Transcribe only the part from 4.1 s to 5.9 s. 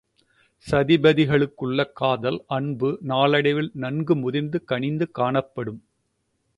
முதிர்ந்து கனிந்து காணப்படும்.